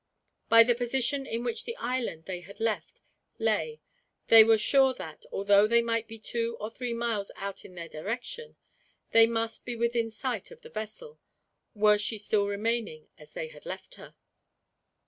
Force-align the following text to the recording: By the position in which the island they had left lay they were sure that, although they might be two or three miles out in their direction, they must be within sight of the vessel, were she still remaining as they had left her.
By 0.49 0.63
the 0.63 0.73
position 0.73 1.27
in 1.27 1.43
which 1.43 1.63
the 1.65 1.77
island 1.77 2.25
they 2.25 2.39
had 2.39 2.59
left 2.59 3.01
lay 3.37 3.81
they 4.29 4.43
were 4.43 4.57
sure 4.57 4.95
that, 4.95 5.27
although 5.31 5.67
they 5.67 5.83
might 5.83 6.07
be 6.07 6.17
two 6.17 6.57
or 6.59 6.71
three 6.71 6.91
miles 6.95 7.29
out 7.35 7.63
in 7.63 7.75
their 7.75 7.87
direction, 7.87 8.55
they 9.11 9.27
must 9.27 9.63
be 9.63 9.75
within 9.75 10.09
sight 10.09 10.49
of 10.49 10.63
the 10.63 10.71
vessel, 10.71 11.19
were 11.75 11.99
she 11.99 12.17
still 12.17 12.47
remaining 12.47 13.09
as 13.19 13.33
they 13.33 13.49
had 13.49 13.63
left 13.63 13.93
her. 13.93 14.15